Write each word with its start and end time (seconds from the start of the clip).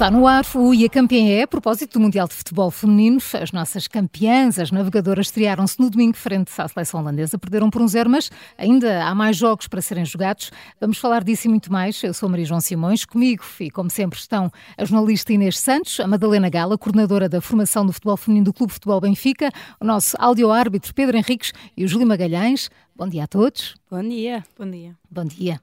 Está 0.00 0.10
no 0.10 0.26
ar 0.26 0.46
o 0.54 0.72
IA 0.72 0.88
Campeã 0.88 1.28
é, 1.28 1.42
a 1.42 1.46
propósito 1.46 1.98
do 1.98 2.00
Mundial 2.00 2.26
de 2.26 2.32
Futebol 2.32 2.70
Feminino. 2.70 3.18
As 3.34 3.52
nossas 3.52 3.86
campeãs, 3.86 4.58
as 4.58 4.70
navegadoras, 4.70 5.26
estrearam-se 5.26 5.78
no 5.78 5.90
domingo 5.90 6.16
frente 6.16 6.50
à 6.56 6.66
seleção 6.66 7.00
holandesa. 7.00 7.38
Perderam 7.38 7.68
por 7.68 7.82
um 7.82 7.86
zero, 7.86 8.08
mas 8.08 8.30
ainda 8.56 9.04
há 9.04 9.14
mais 9.14 9.36
jogos 9.36 9.68
para 9.68 9.82
serem 9.82 10.06
jogados. 10.06 10.50
Vamos 10.80 10.96
falar 10.96 11.22
disso 11.22 11.48
e 11.48 11.50
muito 11.50 11.70
mais. 11.70 12.02
Eu 12.02 12.14
sou 12.14 12.30
Maria 12.30 12.46
João 12.46 12.62
Simões. 12.62 13.04
Comigo, 13.04 13.44
e 13.60 13.70
como 13.70 13.90
sempre, 13.90 14.18
estão 14.18 14.50
a 14.78 14.84
jornalista 14.86 15.34
Inês 15.34 15.58
Santos, 15.58 16.00
a 16.00 16.06
Madalena 16.06 16.48
Gala, 16.48 16.78
coordenadora 16.78 17.28
da 17.28 17.42
formação 17.42 17.84
do 17.84 17.92
futebol 17.92 18.16
feminino 18.16 18.46
do 18.46 18.54
Clube 18.54 18.72
Futebol 18.72 19.02
Benfica, 19.02 19.52
o 19.78 19.84
nosso 19.84 20.16
áudio-árbitro 20.18 20.94
Pedro 20.94 21.14
Henriques 21.18 21.52
e 21.76 21.84
o 21.84 21.88
Júlio 21.88 22.06
Magalhães. 22.06 22.70
Bom 23.00 23.08
dia 23.08 23.24
a 23.24 23.26
todos. 23.26 23.76
Bom 23.90 24.02
dia. 24.02 24.44
Bom 24.58 24.70
dia. 24.70 24.94
Bom 25.10 25.24
dia. 25.24 25.58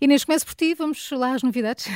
Inês, 0.00 0.24
começo 0.24 0.44
por 0.44 0.56
ti. 0.56 0.74
Vamos 0.74 1.08
lá 1.12 1.34
às 1.34 1.42
novidades. 1.44 1.86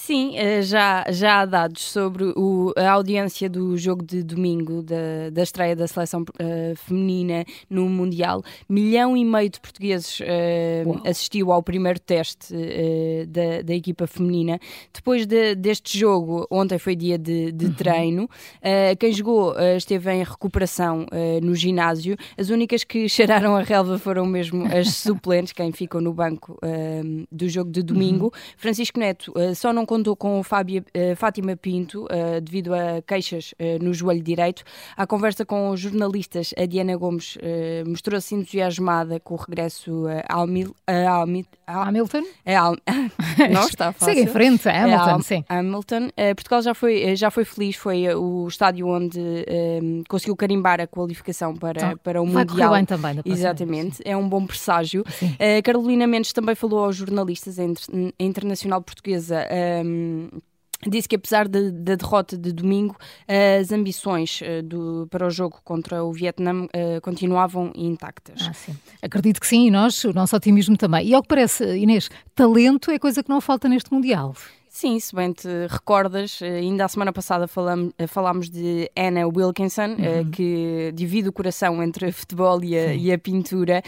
Sim, 0.00 0.38
eh, 0.38 0.62
já, 0.62 1.04
já 1.10 1.40
há 1.40 1.44
dados 1.44 1.82
sobre 1.82 2.32
o, 2.36 2.72
a 2.76 2.92
audiência 2.92 3.50
do 3.50 3.76
jogo 3.76 4.02
de 4.02 4.22
domingo 4.22 4.80
da, 4.80 5.28
da 5.32 5.42
estreia 5.42 5.74
da 5.74 5.88
seleção 5.88 6.22
uh, 6.22 6.76
feminina 6.76 7.44
no 7.68 7.88
Mundial. 7.88 8.42
Milhão 8.68 9.16
e 9.16 9.24
meio 9.24 9.50
de 9.50 9.60
portugueses 9.60 10.20
uh, 10.20 11.02
assistiu 11.04 11.50
ao 11.50 11.62
primeiro 11.64 11.98
teste 11.98 12.54
uh, 12.54 13.26
da, 13.26 13.62
da 13.62 13.74
equipa 13.74 14.06
feminina. 14.06 14.60
Depois 14.94 15.26
de, 15.26 15.56
deste 15.56 15.98
jogo, 15.98 16.46
ontem 16.48 16.78
foi 16.78 16.94
dia 16.94 17.18
de, 17.18 17.50
de 17.50 17.66
uhum. 17.66 17.74
treino, 17.74 18.30
quem 18.98 19.12
jogou 19.12 19.54
esteve 19.76 20.12
em 20.12 20.22
recuperação 20.22 21.06
no 21.42 21.54
ginásio. 21.54 22.16
As 22.36 22.50
únicas 22.50 22.84
que 22.84 23.08
cheiraram 23.08 23.56
a 23.56 23.62
relva 23.62 23.98
foram 23.98 24.24
mesmo 24.24 24.37
as 24.40 24.94
suplentes, 24.94 25.52
quem 25.52 25.72
ficou 25.72 26.00
no 26.00 26.12
banco 26.12 26.58
do 27.30 27.48
jogo 27.48 27.70
de 27.70 27.82
domingo. 27.82 28.26
Uhum. 28.26 28.30
Francisco 28.56 28.98
Neto 28.98 29.32
só 29.54 29.72
não 29.72 29.86
contou 29.86 30.16
com 30.16 30.42
Fábia, 30.42 30.84
uh, 30.94 31.16
Fátima 31.16 31.56
Pinto 31.56 32.04
uh, 32.04 32.40
devido 32.40 32.74
a 32.74 33.02
queixas 33.06 33.52
uh, 33.52 33.82
no 33.82 33.92
joelho 33.94 34.22
direito. 34.22 34.62
À 34.96 35.06
conversa 35.06 35.44
com 35.44 35.70
os 35.70 35.80
jornalistas, 35.80 36.52
a 36.56 36.66
Diana 36.66 36.96
Gomes 36.96 37.38
mostrou-se 37.86 38.34
entusiasmada 38.34 39.20
com 39.20 39.34
o 39.34 39.36
regresso 39.36 40.06
a, 40.28 40.34
Almil, 40.34 40.74
a, 40.86 41.24
a 41.66 41.88
Hamilton. 41.88 42.22
A. 42.46 42.72
Não 43.50 43.66
está 43.66 43.92
fácil. 43.92 44.06
Segue 44.06 44.22
em 44.22 44.26
frente, 44.26 44.68
a 44.68 44.84
Hamilton, 44.84 45.22
sim. 45.22 45.44
Hamilton. 45.48 46.08
Portugal 46.34 46.62
já 46.62 46.74
foi, 46.74 47.16
já 47.16 47.30
foi 47.30 47.44
feliz, 47.44 47.76
foi 47.76 48.12
o 48.14 48.46
estádio 48.48 48.88
onde 48.88 49.20
conseguiu 50.08 50.36
carimbar 50.36 50.80
a 50.80 50.86
qualificação 50.86 51.54
para, 51.54 51.80
então, 51.80 51.98
para 51.98 52.22
o 52.22 52.26
vai 52.26 52.44
Mundial. 52.44 52.72
Bem 52.72 52.84
também, 52.84 53.20
Exatamente, 53.24 54.02
é 54.04 54.16
um 54.18 54.28
bom 54.28 54.46
presságio. 54.46 55.04
Carolina 55.64 56.06
Mendes 56.06 56.32
também 56.32 56.54
falou 56.54 56.84
aos 56.84 56.96
jornalistas, 56.96 57.58
a 57.58 57.64
internacional 58.18 58.82
portuguesa, 58.82 59.46
um, 59.84 60.28
disse 60.86 61.08
que 61.08 61.16
apesar 61.16 61.48
da 61.48 61.60
de, 61.60 61.72
de 61.72 61.96
derrota 61.96 62.36
de 62.36 62.52
domingo, 62.52 62.96
as 63.60 63.72
ambições 63.72 64.40
uh, 64.40 64.62
do, 64.62 65.08
para 65.10 65.26
o 65.26 65.30
jogo 65.30 65.60
contra 65.64 66.04
o 66.04 66.12
Vietnã 66.12 66.64
uh, 66.64 67.00
continuavam 67.02 67.72
intactas. 67.74 68.40
Ah. 68.42 68.74
Acredito 69.02 69.40
que 69.40 69.46
sim, 69.46 69.66
e 69.66 69.70
nós, 69.70 70.04
o 70.04 70.12
nosso 70.12 70.36
otimismo 70.36 70.76
também. 70.76 71.08
E 71.08 71.14
ao 71.14 71.22
que 71.22 71.28
parece, 71.28 71.64
Inês, 71.76 72.08
talento 72.34 72.90
é 72.90 72.98
coisa 72.98 73.22
que 73.22 73.28
não 73.28 73.40
falta 73.40 73.68
neste 73.68 73.92
Mundial. 73.92 74.34
Sim, 74.80 75.00
se 75.00 75.12
bem 75.12 75.32
te 75.32 75.48
recordas, 75.68 76.40
eh, 76.40 76.58
ainda 76.58 76.84
a 76.84 76.88
semana 76.88 77.12
passada 77.12 77.48
falamos, 77.48 77.92
eh, 77.98 78.06
falámos 78.06 78.48
de 78.48 78.88
Anna 78.96 79.26
Wilkinson, 79.26 79.96
eh, 79.98 80.20
uhum. 80.20 80.30
que 80.30 80.92
divide 80.94 81.28
o 81.28 81.32
coração 81.32 81.82
entre 81.82 82.12
futebol 82.14 82.62
e 82.62 82.78
a, 82.78 82.94
e 82.94 83.12
a 83.12 83.18
pintura. 83.18 83.82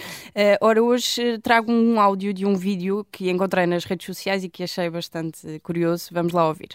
Ora, 0.60 0.82
hoje 0.82 1.38
trago 1.38 1.70
um 1.70 2.00
áudio 2.00 2.34
de 2.34 2.44
um 2.44 2.56
vídeo 2.56 3.06
que 3.12 3.30
encontrei 3.30 3.66
nas 3.66 3.84
redes 3.84 4.04
sociais 4.04 4.42
e 4.42 4.48
que 4.48 4.64
achei 4.64 4.91
bastante 4.91 5.60
curioso. 5.60 6.09
Vamos 6.10 6.32
lá 6.32 6.48
ouvir. 6.48 6.70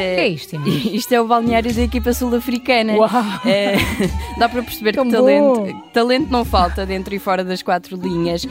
É, 0.00 0.14
que 0.14 0.20
é 0.20 0.28
isto, 0.28 0.56
isto 0.94 1.12
é 1.12 1.20
o 1.20 1.26
balneário 1.26 1.72
da 1.72 1.82
equipa 1.82 2.12
sul-africana. 2.12 2.94
É, 3.44 3.76
dá 4.38 4.48
para 4.48 4.62
perceber 4.62 4.92
Tão 4.92 5.04
que 5.04 5.12
talento, 5.12 5.90
talento 5.92 6.30
não 6.30 6.44
falta 6.44 6.86
dentro 6.86 7.14
e 7.14 7.18
fora 7.18 7.44
das 7.44 7.62
quatro 7.62 7.96
linhas. 7.96 8.46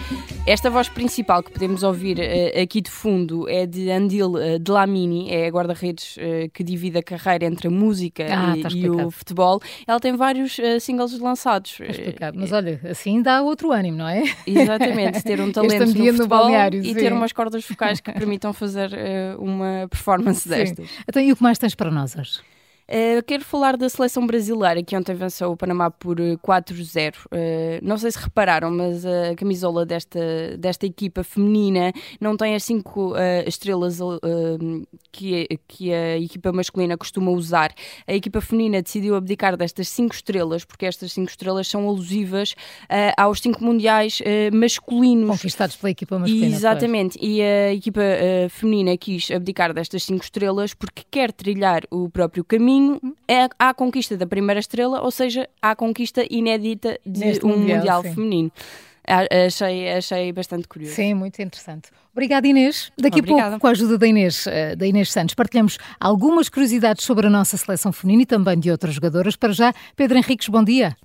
Esta 0.46 0.70
voz 0.70 0.90
principal 0.90 1.44
que 1.44 1.52
podemos 1.52 1.84
ouvir 1.84 2.18
uh, 2.18 2.62
aqui 2.62 2.82
de 2.82 2.90
fundo 2.90 3.48
é 3.50 3.66
de 3.66 3.92
Andil 3.92 4.32
uh, 4.32 4.60
Dlamini, 4.60 5.30
é 5.30 5.48
a 5.48 5.50
guarda-redes 5.50 6.18
uh, 6.18 6.50
que 6.54 6.64
divide 6.64 6.98
a 6.98 7.04
carreira 7.04 7.46
entre 7.46 7.68
a 7.68 7.72
música 7.72 8.26
ah, 8.30 8.58
e, 8.58 8.62
tá 8.62 8.70
e, 8.74 8.90
o 8.90 9.12
futebol. 9.12 9.62
Ela 9.86 10.00
tem 10.00 10.16
vários 10.16 10.58
singles 10.81 11.18
lançados. 11.20 11.78
Está 11.80 12.31
Mas 12.34 12.52
olha, 12.52 12.80
assim 12.90 13.22
dá 13.22 13.42
outro 13.42 13.72
ânimo, 13.72 13.98
não 13.98 14.08
é? 14.08 14.24
Exatamente, 14.46 15.24
ter 15.24 15.40
um 15.40 15.52
talento 15.52 15.98
no 15.98 16.14
futebol 16.14 16.50
no 16.50 16.76
e 16.76 16.96
ter 16.96 17.14
umas 17.14 17.31
cordas 17.31 17.64
vocais 17.68 18.00
que 18.00 18.12
permitam 18.12 18.54
fazer 18.54 18.92
uma 19.38 19.88
performance 19.90 20.42
sim. 20.42 20.50
destas. 20.50 20.90
Então, 21.08 21.22
e 21.22 21.31
o 21.31 21.36
que 21.39 21.44
mais 21.44 21.57
tens 21.57 21.73
para 21.73 21.89
nós 21.89 22.16
hoje? 22.17 22.41
Uh, 22.89 23.22
quero 23.23 23.45
falar 23.45 23.77
da 23.77 23.88
seleção 23.88 24.25
brasileira 24.25 24.81
que 24.81 24.97
ontem 24.97 25.13
venceu 25.13 25.51
o 25.51 25.57
Panamá 25.57 25.91
por 25.91 26.17
4-0. 26.17 27.13
Uh, 27.16 27.27
eh, 27.31 27.79
não 27.83 28.00
sei 28.00 28.11
se 28.11 28.17
repararam, 28.17 28.72
mas 28.72 29.05
a 29.05 29.35
camisola 29.35 29.85
desta, 29.85 30.19
desta 30.57 30.88
equipa 30.88 31.23
feminina 31.23 31.94
não 32.19 32.35
tem 32.35 32.55
as 32.55 32.63
cinco 32.63 33.11
uh, 33.11 33.47
estrelas 33.47 34.00
que, 35.11 35.47
que 35.67 35.94
a 35.94 36.17
equipa 36.17 36.51
masculina 36.51 36.97
costuma 36.97 37.29
usar. 37.29 37.72
A 38.07 38.13
equipa 38.13 38.41
feminina 38.41 38.81
decidiu 38.81 39.16
abdicar 39.16 39.56
destas 39.56 39.88
cinco 39.89 40.16
estrelas, 40.16 40.66
porque 40.66 40.88
estas 40.88 41.11
cinco 41.11 41.29
estrelas 41.29 41.67
são 41.67 41.88
alusivas 41.88 42.56
aos 43.17 43.39
cinco 43.39 43.63
mundiais 43.63 44.21
masculinos. 44.51 45.29
Conquistados 45.29 45.75
pela 45.75 45.91
equipa 45.91 46.17
masculina. 46.17 46.56
Exatamente. 46.56 47.19
Pois. 47.19 47.29
E 47.29 47.41
a 47.41 47.73
equipa 47.73 48.01
feminina 48.50 48.97
quis 48.97 49.29
abdicar 49.29 49.73
destas 49.73 50.03
cinco 50.03 50.23
estrelas 50.23 50.73
porque 50.73 51.03
quer 51.11 51.31
trilhar 51.31 51.83
o 51.91 52.09
próprio 52.09 52.44
caminho 52.44 52.78
caminho 52.79 53.16
é 53.28 53.47
à 53.57 53.73
conquista 53.73 54.16
da 54.16 54.25
primeira 54.25 54.59
estrela, 54.59 55.01
ou 55.01 55.12
seja, 55.12 55.47
à 55.62 55.75
conquista 55.75 56.25
inédita 56.29 57.00
de 57.06 57.19
Neste 57.19 57.45
um 57.45 57.50
Mundial, 57.50 57.78
mundial 57.78 58.03
feminino. 58.03 58.51
Achei, 59.47 59.90
achei 59.91 60.31
bastante 60.31 60.67
curioso. 60.67 60.94
Sim, 60.95 61.16
muito 61.16 61.41
interessante. 61.41 61.89
Obrigada, 62.12 62.47
Inês. 62.47 62.91
Daqui 62.97 63.19
Obrigada. 63.19 63.41
a 63.41 63.50
pouco, 63.51 63.62
com 63.62 63.68
a 63.68 63.72
ajuda 63.72 63.97
da 63.97 64.07
Inês, 64.07 64.45
eh, 64.45 64.75
da 64.75 64.85
Inês 64.85 65.12
Santos, 65.12 65.34
partilhamos 65.34 65.79
algumas 66.00 66.47
curiosidades 66.47 67.06
sobre 67.06 67.25
a 67.25 67.29
nossa 67.29 67.57
seleção 67.57 67.91
feminina 67.91 68.23
e 68.23 68.25
também 68.25 68.59
de 68.59 68.69
outras 68.69 68.94
jogadoras. 68.94 69.35
Para 69.35 69.51
já, 69.51 69.73
Pedro 69.95 70.18
Henriques, 70.18 70.47
bom 70.47 70.63
dia. 70.63 70.95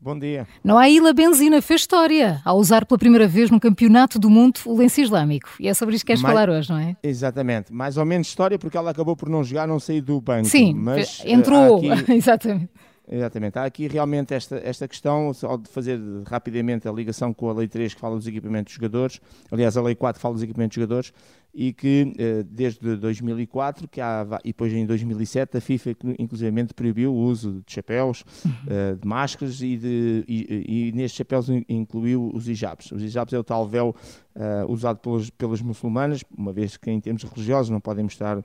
Bom 0.00 0.18
dia. 0.18 0.46
Noaíla 0.62 1.12
Benzina 1.12 1.60
fez 1.62 1.80
história 1.80 2.40
ao 2.44 2.58
usar 2.58 2.84
pela 2.84 2.98
primeira 2.98 3.26
vez 3.26 3.50
no 3.50 3.58
Campeonato 3.58 4.18
do 4.18 4.28
Mundo 4.28 4.60
o 4.66 4.76
lenço 4.76 5.00
islâmico. 5.00 5.48
E 5.58 5.68
é 5.68 5.74
sobre 5.74 5.96
isso 5.96 6.04
que 6.04 6.08
queres 6.08 6.22
Mais... 6.22 6.34
falar 6.34 6.50
hoje, 6.50 6.70
não 6.70 6.78
é? 6.78 6.96
Exatamente. 7.02 7.72
Mais 7.72 7.96
ou 7.96 8.04
menos 8.04 8.28
história 8.28 8.58
porque 8.58 8.76
ela 8.76 8.90
acabou 8.90 9.16
por 9.16 9.28
não 9.28 9.42
jogar, 9.42 9.66
não 9.66 9.80
sair 9.80 10.00
do 10.00 10.20
banco. 10.20 10.48
Sim, 10.48 10.74
mas, 10.74 11.22
entrou. 11.24 11.82
Uh, 11.82 11.92
aqui... 11.92 12.12
Exatamente. 12.14 12.70
Exatamente. 13.08 13.58
Há 13.58 13.64
aqui 13.64 13.86
realmente 13.86 14.34
esta, 14.34 14.56
esta 14.56 14.88
questão, 14.88 15.32
só 15.32 15.56
de 15.56 15.68
fazer 15.68 16.00
rapidamente 16.26 16.88
a 16.88 16.92
ligação 16.92 17.32
com 17.32 17.48
a 17.48 17.52
Lei 17.52 17.68
3 17.68 17.94
que 17.94 18.00
fala 18.00 18.16
dos 18.16 18.26
equipamentos 18.26 18.72
dos 18.72 18.74
jogadores, 18.74 19.20
aliás, 19.50 19.76
a 19.76 19.82
Lei 19.82 19.94
4 19.94 20.20
fala 20.20 20.34
dos 20.34 20.42
equipamentos 20.42 20.74
dos 20.74 20.82
jogadores, 20.82 21.12
e 21.56 21.72
que 21.72 22.12
eh, 22.18 22.42
desde 22.42 22.96
2004 22.96 23.88
que 23.88 23.98
há, 23.98 24.26
e 24.44 24.48
depois 24.48 24.70
em 24.74 24.84
2007 24.84 25.56
a 25.56 25.60
FIFA 25.60 25.96
inclusivamente 26.18 26.74
proibiu 26.74 27.14
o 27.14 27.16
uso 27.16 27.62
de 27.66 27.72
chapéus, 27.72 28.24
uhum. 28.44 28.50
uh, 28.52 28.96
de 28.96 29.08
máscaras 29.08 29.62
e, 29.62 29.78
de, 29.78 30.24
e, 30.28 30.88
e, 30.88 30.92
nestes 30.92 31.16
chapéus 31.16 31.48
incluiu 31.66 32.30
os 32.34 32.46
hijabs. 32.46 32.92
Os 32.92 33.02
hijabs 33.02 33.32
é 33.32 33.38
o 33.38 33.44
tal 33.44 33.66
véu 33.66 33.96
uh, 34.34 34.70
usado 34.70 34.98
pelas, 34.98 35.30
pelas 35.30 35.62
muçulmanas, 35.62 36.22
uma 36.36 36.52
vez 36.52 36.76
que 36.76 36.90
em 36.90 37.00
termos 37.00 37.22
religiosos 37.22 37.70
não 37.70 37.80
podem 37.80 38.04
mostrar 38.04 38.44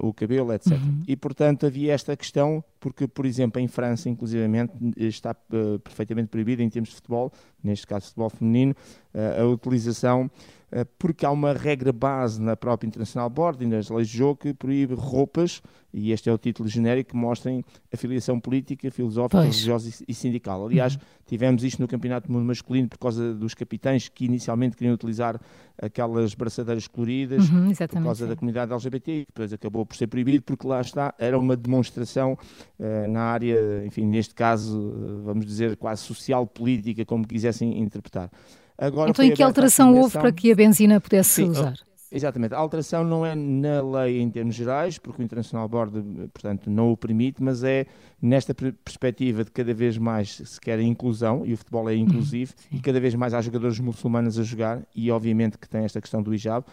o 0.00 0.12
cabelo, 0.12 0.52
etc. 0.52 0.72
Uhum. 0.72 1.02
E 1.06 1.16
portanto 1.16 1.66
havia 1.66 1.92
esta 1.92 2.16
questão, 2.16 2.62
porque 2.80 3.06
por 3.06 3.26
exemplo 3.26 3.60
em 3.60 3.68
França 3.68 4.08
inclusivamente 4.08 4.72
está 4.96 5.34
perfeitamente 5.34 6.28
proibido 6.28 6.62
em 6.62 6.68
termos 6.68 6.90
de 6.90 6.96
futebol, 6.96 7.32
neste 7.66 7.86
caso 7.86 8.06
futebol 8.06 8.30
feminino, 8.30 8.74
a 9.38 9.44
utilização 9.44 10.30
eh, 10.70 10.84
porque 10.98 11.24
há 11.24 11.30
uma 11.30 11.52
regra 11.52 11.92
base 11.92 12.42
na 12.42 12.56
própria 12.56 12.88
International 12.88 13.30
Board 13.30 13.62
e 13.62 13.66
nas 13.68 13.88
leis 13.88 14.08
de 14.08 14.18
jogo 14.18 14.36
que 14.40 14.52
proíbe 14.52 14.94
roupas, 14.94 15.62
e 15.94 16.10
este 16.10 16.28
é 16.28 16.32
o 16.32 16.36
título 16.36 16.68
genérico, 16.68 17.10
que 17.10 17.16
mostrem 17.16 17.64
afiliação 17.92 18.40
política, 18.40 18.90
filosófica, 18.90 19.38
pois. 19.38 19.54
religiosa 19.54 20.04
e 20.06 20.12
sindical. 20.12 20.66
Aliás, 20.66 20.96
uhum. 20.96 21.00
tivemos 21.24 21.62
isto 21.62 21.80
no 21.80 21.86
Campeonato 21.86 22.26
do 22.26 22.32
Mundo 22.32 22.44
Masculino 22.44 22.88
por 22.88 22.98
causa 22.98 23.32
dos 23.32 23.54
capitães 23.54 24.08
que 24.08 24.24
inicialmente 24.24 24.76
queriam 24.76 24.92
utilizar 24.92 25.40
aquelas 25.80 26.34
braçadeiras 26.34 26.88
coloridas 26.88 27.48
uhum, 27.48 27.72
por 27.72 28.02
causa 28.02 28.24
sim. 28.24 28.30
da 28.30 28.36
comunidade 28.36 28.72
LGBT, 28.72 29.12
e 29.12 29.26
depois 29.26 29.52
acabou 29.52 29.86
por 29.86 29.96
ser 29.96 30.08
proibido 30.08 30.42
porque 30.42 30.66
lá 30.66 30.80
está, 30.80 31.14
era 31.18 31.38
uma 31.38 31.56
demonstração 31.56 32.36
uh, 32.78 33.10
na 33.10 33.22
área, 33.22 33.84
enfim, 33.86 34.04
neste 34.04 34.34
caso, 34.34 35.22
vamos 35.24 35.46
dizer, 35.46 35.76
quase 35.76 36.02
social, 36.02 36.46
política, 36.46 37.04
como 37.04 37.26
quisessem 37.56 37.80
interpretar. 37.80 38.30
Agora 38.78 39.10
então, 39.10 39.24
e 39.24 39.32
que 39.32 39.42
alteração 39.42 39.94
houve 39.94 40.18
para 40.18 40.30
que 40.30 40.52
a 40.52 40.54
benzina 40.54 41.00
pudesse 41.00 41.30
Sim, 41.30 41.50
usar? 41.50 41.74
Exatamente. 42.12 42.54
A 42.54 42.58
alteração 42.58 43.02
não 43.02 43.26
é 43.26 43.34
na 43.34 43.82
lei 43.82 44.20
em 44.20 44.30
termos 44.30 44.54
gerais, 44.54 44.96
porque 44.96 45.20
o 45.20 45.24
International 45.24 45.68
Board, 45.68 46.02
portanto, 46.32 46.70
não 46.70 46.92
o 46.92 46.96
permite, 46.96 47.42
mas 47.42 47.64
é 47.64 47.86
nesta 48.22 48.54
perspectiva 48.54 49.42
de 49.44 49.50
cada 49.50 49.74
vez 49.74 49.98
mais 49.98 50.36
se 50.36 50.60
quer 50.60 50.78
a 50.78 50.82
inclusão, 50.82 51.44
e 51.44 51.52
o 51.52 51.56
futebol 51.56 51.88
é 51.90 51.94
uhum. 51.94 52.00
inclusivo, 52.00 52.54
e 52.70 52.78
cada 52.80 53.00
vez 53.00 53.14
mais 53.14 53.34
há 53.34 53.40
jogadores 53.40 53.80
muçulmanos 53.80 54.38
a 54.38 54.42
jogar, 54.44 54.82
e 54.94 55.10
obviamente 55.10 55.58
que 55.58 55.68
tem 55.68 55.84
esta 55.84 56.00
questão 56.00 56.22
do 56.22 56.32
hijab, 56.32 56.64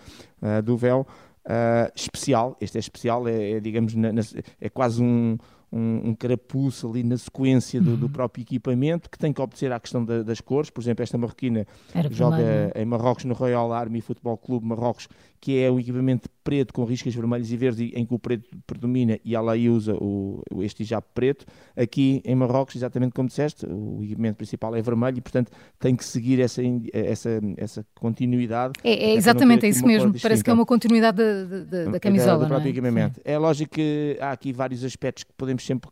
uh, 0.42 0.62
do 0.62 0.78
véu, 0.78 1.08
uh, 1.46 1.92
especial. 1.96 2.56
Este 2.62 2.78
é 2.78 2.80
especial, 2.80 3.28
é, 3.28 3.54
é 3.54 3.60
digamos, 3.60 3.96
na, 3.96 4.14
na, 4.14 4.22
é 4.62 4.70
quase 4.70 5.02
um 5.02 5.38
um, 5.74 6.10
um 6.10 6.16
carapuço 6.16 6.88
ali 6.88 7.04
na 7.04 7.18
sequência 7.18 7.82
do, 7.82 7.92
uhum. 7.92 7.98
do, 7.98 8.10
próprio 8.10 8.44
equipamento, 8.44 9.10
que 9.10 9.18
tem 9.18 9.34
que 9.34 9.42
obedecer 9.42 9.72
à 9.72 9.80
questão 9.80 10.06
da, 10.06 10.22
das 10.22 10.40
cores. 10.40 10.70
Por 10.70 10.82
exemplo, 10.82 11.02
esta 11.02 11.18
marroquina 11.18 11.66
Era 11.94 12.14
joga 12.14 12.72
em 12.76 12.86
Marrocos 12.86 13.26
no 13.26 13.34
Royal 13.34 13.74
Army 13.74 14.00
Futebol 14.00 14.38
Clube 14.38 14.68
Marrocos, 14.68 15.08
que 15.42 15.60
é 15.60 15.72
um 15.72 15.80
equipamento 15.80 16.30
preto 16.44 16.74
com 16.74 16.84
riscas 16.84 17.16
vermelhas 17.16 17.52
e 17.52 17.58
verdes, 17.58 17.92
em 17.94 18.06
que 18.06 18.14
o 18.14 18.20
preto 18.20 18.50
predomina 18.68 19.20
e 19.24 19.36
ela 19.36 19.54
aí 19.54 19.70
usa 19.70 19.96
o, 19.96 20.42
este 20.62 20.84
hijab 20.84 21.06
preto. 21.14 21.46
Aqui 21.76 22.22
em 22.26 22.36
Marrocos, 22.36 22.76
exatamente 22.76 23.14
como 23.14 23.28
disseste, 23.28 23.66
o 23.66 24.04
equipamento 24.04 24.38
principal 24.38 24.76
é 24.76 24.82
vermelho 24.82 25.18
e, 25.18 25.22
portanto, 25.22 25.52
tem 25.80 25.96
que 25.96 26.04
seguir 26.04 26.40
essa, 26.40 26.62
essa, 26.92 27.42
essa 27.58 27.86
continuidade. 27.96 28.74
É, 28.84 29.12
é 29.12 29.16
exatamente, 29.16 29.66
é 29.66 29.70
isso 29.70 29.86
mesmo. 29.86 30.14
Parece 30.22 30.44
que 30.44 30.50
é 30.50 30.54
uma 30.54 30.66
continuidade 30.66 31.18
da, 31.18 31.64
da, 31.64 31.92
da 31.92 32.00
camisola. 32.00 32.40
Da, 32.40 32.46
do 32.46 32.48
próprio 32.48 32.68
é? 32.68 32.72
equipamento. 32.72 33.16
Sim. 33.16 33.22
É 33.24 33.38
lógico 33.38 33.76
que 33.76 34.18
há 34.20 34.32
aqui 34.32 34.52
vários 34.52 34.84
aspectos 34.84 35.24
que 35.24 35.34
podemos 35.34 35.66
sempre 35.66 35.90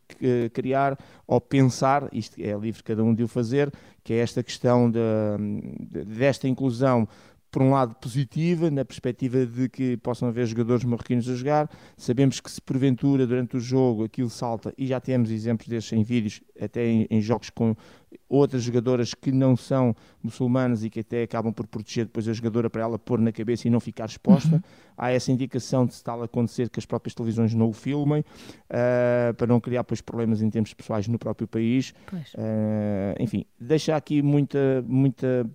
criar 0.53 0.97
ou 1.25 1.39
pensar, 1.39 2.09
isto 2.11 2.39
é 2.41 2.53
livre 2.57 2.83
cada 2.83 3.03
um 3.03 3.13
de 3.13 3.23
o 3.23 3.27
fazer, 3.27 3.71
que 4.03 4.13
é 4.13 4.17
esta 4.17 4.43
questão 4.43 4.89
de, 4.89 4.99
desta 6.05 6.47
inclusão 6.47 7.07
por 7.51 7.61
um 7.61 7.71
lado, 7.71 7.93
positiva, 7.95 8.71
na 8.71 8.85
perspectiva 8.85 9.45
de 9.45 9.67
que 9.67 9.97
possam 9.97 10.29
haver 10.29 10.47
jogadores 10.47 10.85
marroquinos 10.85 11.27
a 11.29 11.35
jogar. 11.35 11.69
Sabemos 11.97 12.39
que 12.39 12.49
se 12.49 12.61
porventura, 12.61 13.27
durante 13.27 13.57
o 13.57 13.59
jogo, 13.59 14.05
aquilo 14.05 14.29
salta, 14.29 14.73
e 14.77 14.87
já 14.87 15.01
temos 15.01 15.29
exemplos 15.29 15.67
desses 15.67 15.91
em 15.91 16.01
vídeos, 16.01 16.41
até 16.59 16.87
em, 16.87 17.07
em 17.09 17.21
jogos 17.21 17.49
com 17.49 17.75
outras 18.29 18.63
jogadoras 18.63 19.13
que 19.13 19.31
não 19.31 19.57
são 19.57 19.93
muçulmanas 20.23 20.83
e 20.83 20.89
que 20.89 21.01
até 21.01 21.23
acabam 21.23 21.51
por 21.51 21.67
proteger 21.67 22.05
depois 22.05 22.27
a 22.27 22.33
jogadora 22.33 22.69
para 22.69 22.81
ela 22.83 22.97
pôr 22.97 23.19
na 23.19 23.31
cabeça 23.31 23.67
e 23.67 23.71
não 23.71 23.79
ficar 23.79 24.05
exposta. 24.05 24.55
Uhum. 24.55 24.61
Há 24.97 25.11
essa 25.11 25.31
indicação 25.31 25.85
de 25.85 25.93
se 25.93 26.03
tal 26.03 26.23
acontecer 26.23 26.69
que 26.69 26.79
as 26.79 26.85
próprias 26.85 27.13
televisões 27.13 27.53
não 27.53 27.69
o 27.69 27.73
filmem, 27.73 28.21
uh, 28.21 29.33
para 29.35 29.47
não 29.47 29.59
criar 29.59 29.81
depois 29.81 29.99
problemas 29.99 30.41
em 30.41 30.49
termos 30.49 30.73
pessoais 30.73 31.07
no 31.07 31.19
próprio 31.19 31.47
país. 31.47 31.93
Uh, 32.11 33.21
enfim, 33.21 33.45
deixa 33.59 33.95
aqui 33.95 34.21
muita, 34.21 34.83
muita 34.87 35.49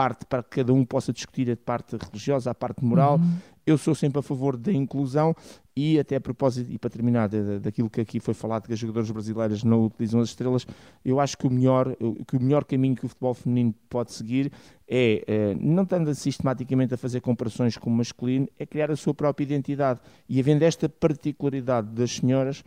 parte 0.00 0.24
para 0.24 0.42
que 0.42 0.60
cada 0.60 0.72
um 0.72 0.82
possa 0.82 1.12
discutir 1.12 1.50
a 1.50 1.56
parte 1.56 1.94
religiosa, 1.94 2.50
a 2.50 2.54
parte 2.54 2.82
moral. 2.82 3.18
Uhum. 3.18 3.36
Eu 3.70 3.78
sou 3.78 3.94
sempre 3.94 4.18
a 4.18 4.22
favor 4.22 4.56
da 4.56 4.72
inclusão 4.72 5.34
e 5.76 5.98
até 5.98 6.16
a 6.16 6.20
propósito, 6.20 6.70
e 6.70 6.78
para 6.78 6.90
terminar, 6.90 7.28
daquilo 7.28 7.88
que 7.88 8.00
aqui 8.00 8.18
foi 8.18 8.34
falado, 8.34 8.66
que 8.66 8.72
as 8.72 8.78
jogadoras 8.78 9.10
brasileiras 9.10 9.62
não 9.62 9.84
utilizam 9.84 10.20
as 10.20 10.30
estrelas, 10.30 10.66
eu 11.04 11.20
acho 11.20 11.38
que 11.38 11.46
o 11.46 11.50
melhor, 11.50 11.96
que 12.26 12.36
o 12.36 12.42
melhor 12.42 12.64
caminho 12.64 12.96
que 12.96 13.06
o 13.06 13.08
futebol 13.08 13.32
feminino 13.32 13.74
pode 13.88 14.12
seguir 14.12 14.52
é, 14.88 15.22
é 15.26 15.54
não 15.54 15.84
estando 15.84 16.12
sistematicamente 16.14 16.92
a 16.92 16.96
fazer 16.96 17.20
comparações 17.20 17.76
com 17.76 17.88
o 17.88 17.92
masculino, 17.92 18.48
é 18.58 18.66
criar 18.66 18.90
a 18.90 18.96
sua 18.96 19.14
própria 19.14 19.44
identidade. 19.44 20.00
E 20.28 20.40
havendo 20.40 20.64
esta 20.64 20.88
particularidade 20.88 21.88
das 21.88 22.16
senhoras, 22.16 22.64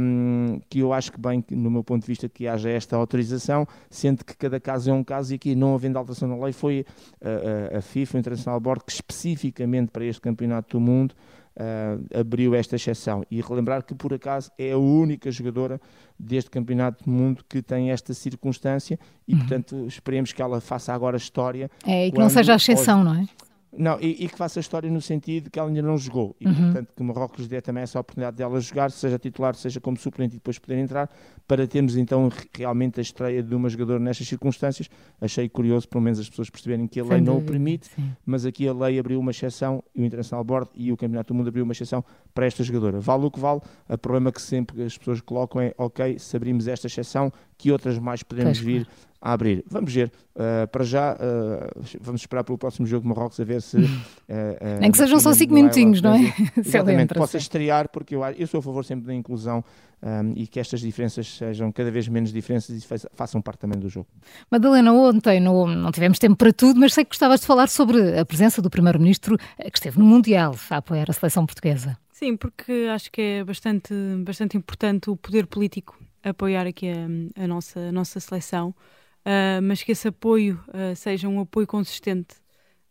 um, 0.00 0.60
que 0.70 0.78
eu 0.78 0.92
acho 0.92 1.10
que 1.10 1.20
bem, 1.20 1.44
no 1.50 1.70
meu 1.70 1.82
ponto 1.82 2.02
de 2.02 2.06
vista, 2.06 2.28
que 2.28 2.46
haja 2.46 2.70
esta 2.70 2.96
autorização, 2.96 3.66
sendo 3.90 4.24
que 4.24 4.36
cada 4.36 4.60
caso 4.60 4.88
é 4.88 4.92
um 4.92 5.02
caso 5.02 5.32
e 5.32 5.36
aqui 5.36 5.56
não 5.56 5.74
havendo 5.74 5.98
alteração 5.98 6.28
na 6.28 6.36
lei, 6.44 6.52
foi 6.52 6.86
a, 7.20 7.74
a, 7.74 7.78
a 7.78 7.80
FIFA, 7.82 8.16
o 8.16 8.20
International 8.20 8.60
Board, 8.60 8.84
que 8.84 8.92
especificamente 8.92 9.90
para 9.90 10.04
este 10.04 10.22
campeonato 10.28 10.78
do 10.78 10.80
mundo 10.80 11.14
uh, 11.58 12.18
abriu 12.18 12.54
esta 12.54 12.76
exceção. 12.76 13.24
E 13.30 13.40
relembrar 13.40 13.82
que, 13.82 13.94
por 13.94 14.14
acaso, 14.14 14.50
é 14.58 14.72
a 14.72 14.78
única 14.78 15.30
jogadora 15.30 15.80
deste 16.18 16.50
Campeonato 16.50 17.04
do 17.04 17.10
Mundo 17.10 17.44
que 17.48 17.60
tem 17.60 17.90
esta 17.90 18.14
circunstância 18.14 18.98
e, 19.26 19.32
uhum. 19.32 19.40
portanto, 19.40 19.86
esperemos 19.86 20.32
que 20.32 20.40
ela 20.40 20.60
faça 20.60 20.92
agora 20.92 21.16
história. 21.16 21.70
É, 21.84 22.06
e 22.06 22.12
que 22.12 22.18
não 22.18 22.30
seja 22.30 22.54
a 22.54 22.56
exceção, 22.56 23.04
não 23.04 23.14
é? 23.14 23.26
Não, 23.78 23.98
e, 24.00 24.24
e, 24.24 24.28
que 24.28 24.36
faça 24.36 24.58
a 24.58 24.62
história 24.62 24.90
no 24.90 25.00
sentido 25.00 25.44
de 25.44 25.50
que 25.50 25.58
ela 25.58 25.68
ainda 25.68 25.82
não 25.82 25.96
jogou. 25.96 26.34
E, 26.40 26.46
uhum. 26.46 26.54
portanto, 26.54 26.92
que 26.96 27.02
o 27.02 27.04
Marrocos 27.04 27.46
dê 27.46 27.60
também 27.60 27.82
essa 27.82 28.00
oportunidade 28.00 28.36
dela 28.36 28.60
jogar, 28.60 28.90
seja 28.90 29.18
titular, 29.18 29.54
seja 29.54 29.80
como 29.80 29.96
suplente 29.96 30.34
e 30.34 30.38
depois 30.38 30.58
poder 30.58 30.78
entrar, 30.78 31.08
para 31.46 31.66
termos 31.66 31.96
então 31.96 32.28
realmente 32.52 32.98
a 32.98 33.02
estreia 33.02 33.42
de 33.42 33.54
uma 33.54 33.68
jogadora 33.68 34.00
nestas 34.00 34.26
circunstâncias. 34.26 34.90
Achei 35.20 35.48
curioso, 35.48 35.88
pelo 35.88 36.02
menos, 36.02 36.18
as 36.18 36.28
pessoas 36.28 36.50
perceberem 36.50 36.86
que 36.88 36.98
a 36.98 37.04
lei 37.04 37.18
Sem 37.18 37.20
não 37.20 37.34
dúvida, 37.34 37.50
o 37.50 37.52
permite, 37.52 37.86
sim. 37.86 38.10
mas 38.26 38.44
aqui 38.44 38.66
a 38.66 38.72
lei 38.72 38.98
abriu 38.98 39.20
uma 39.20 39.30
exceção, 39.30 39.82
e 39.94 40.02
o 40.02 40.04
International 40.04 40.42
Board 40.42 40.70
e 40.74 40.90
o 40.92 40.96
Campeonato 40.96 41.32
do 41.32 41.36
Mundo 41.36 41.48
abriu 41.48 41.62
uma 41.62 41.72
exceção 41.72 42.04
para 42.34 42.46
esta 42.46 42.64
jogadora. 42.64 42.98
Vale 42.98 43.26
o 43.26 43.30
que 43.30 43.38
vale, 43.38 43.60
o 43.88 43.98
problema 43.98 44.32
que 44.32 44.42
sempre 44.42 44.82
as 44.82 44.98
pessoas 44.98 45.20
colocam 45.20 45.60
é, 45.60 45.72
ok, 45.78 46.18
se 46.18 46.36
abrimos 46.36 46.66
esta 46.66 46.88
exceção, 46.88 47.32
que 47.56 47.70
outras 47.70 47.98
mais 47.98 48.22
podemos 48.22 48.58
pois 48.58 48.66
vir 48.66 48.88
a 49.20 49.32
abrir. 49.32 49.64
Vamos 49.68 49.92
ver. 49.92 50.12
Uh, 50.34 50.68
para 50.70 50.84
já, 50.84 51.14
uh, 51.14 51.82
vamos 52.00 52.20
esperar 52.20 52.44
pelo 52.44 52.56
próximo 52.56 52.86
jogo 52.86 53.02
de 53.02 53.08
Marrocos 53.08 53.38
a 53.40 53.44
ver 53.44 53.60
se. 53.60 53.76
Uh, 53.76 53.82
Nem 54.80 54.90
que 54.92 54.98
sejam 54.98 55.18
só 55.18 55.32
5 55.32 55.52
minutinhos, 55.52 56.00
não 56.00 56.14
é? 56.14 56.32
Exatamente, 56.56 57.14
possa 57.14 57.36
estrear, 57.36 57.88
porque 57.88 58.14
eu, 58.14 58.24
eu 58.24 58.46
sou 58.46 58.60
a 58.60 58.62
favor 58.62 58.84
sempre 58.84 59.06
da 59.06 59.14
inclusão 59.14 59.64
um, 60.00 60.32
e 60.36 60.46
que 60.46 60.60
estas 60.60 60.80
diferenças 60.80 61.26
sejam 61.36 61.72
cada 61.72 61.90
vez 61.90 62.06
menos 62.06 62.32
diferenças 62.32 62.76
e 62.76 62.86
façam 63.14 63.42
parte 63.42 63.58
também 63.58 63.78
do 63.78 63.88
jogo. 63.88 64.06
Madalena, 64.50 64.92
ontem 64.92 65.40
não, 65.40 65.66
não 65.66 65.90
tivemos 65.90 66.20
tempo 66.20 66.36
para 66.36 66.52
tudo, 66.52 66.78
mas 66.78 66.94
sei 66.94 67.04
que 67.04 67.10
gostavas 67.10 67.40
de 67.40 67.46
falar 67.46 67.68
sobre 67.68 68.18
a 68.18 68.24
presença 68.24 68.62
do 68.62 68.70
Primeiro-Ministro 68.70 69.36
que 69.36 69.78
esteve 69.78 69.98
no 69.98 70.04
Mundial 70.04 70.54
a 70.70 70.76
apoiar 70.76 71.06
a 71.08 71.12
seleção 71.12 71.44
portuguesa. 71.44 71.98
Sim, 72.12 72.36
porque 72.36 72.88
acho 72.92 73.10
que 73.10 73.20
é 73.20 73.44
bastante, 73.44 73.94
bastante 74.24 74.56
importante 74.56 75.10
o 75.10 75.16
poder 75.16 75.46
político 75.46 75.98
apoiar 76.22 76.66
aqui 76.66 76.88
a, 76.90 77.44
a 77.44 77.46
nossa, 77.46 77.80
a 77.80 77.92
nossa 77.92 78.20
seleção 78.20 78.74
uh, 79.26 79.62
mas 79.62 79.82
que 79.82 79.92
esse 79.92 80.08
apoio 80.08 80.60
uh, 80.68 80.94
seja 80.96 81.28
um 81.28 81.40
apoio 81.40 81.66
consistente 81.66 82.34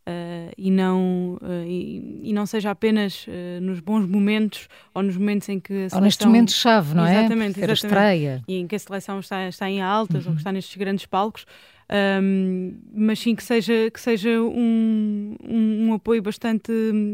uh, 0.06 0.52
e, 0.56 0.70
não, 0.70 1.38
e, 1.66 2.20
e, 2.30 2.32
não 2.32 2.46
seja 2.46 2.70
apenas 2.70 3.26
nos 3.60 3.80
bons 3.80 4.06
momentos 4.06 4.68
ou 4.94 5.02
nos 5.02 5.16
momentos 5.16 5.48
em 5.48 5.60
que 5.60 5.72
a 5.72 5.76
seleção... 5.76 5.98
Ou 5.98 6.04
nestes 6.04 6.26
momentos-chave, 6.26 6.94
não 6.94 7.06
é? 7.06 7.18
Exatamente, 7.18 7.58
exatamente. 7.58 7.84
estreia. 7.84 8.44
E 8.48 8.56
em 8.56 8.66
que 8.66 8.74
a 8.74 8.78
seleção 8.78 9.20
está, 9.20 9.48
está 9.48 9.68
em 9.68 9.80
altas 9.80 10.24
uhum. 10.24 10.30
ou 10.30 10.34
que 10.34 10.40
está 10.40 10.52
nestes 10.52 10.76
grandes 10.76 11.06
palcos. 11.06 11.46
Um, 11.90 12.78
mas 12.92 13.18
sim 13.18 13.34
que 13.34 13.42
seja, 13.42 13.90
que 13.90 13.98
seja 13.98 14.42
um, 14.42 15.36
um, 15.42 15.88
um 15.88 15.94
apoio 15.94 16.20
bastante, 16.20 16.70